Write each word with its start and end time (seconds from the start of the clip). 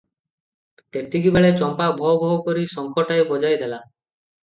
ତେତିକିବେଳେ 0.95 1.53
ଚମ୍ପା 1.61 1.91
ଭୋଁ, 2.01 2.17
ଭୋଁ 2.25 2.41
କରି 2.51 2.67
ଶଙ୍ଖଟାଏ 2.75 3.31
ବଜାଇ 3.33 3.65
ଦେଲା। 3.65 3.83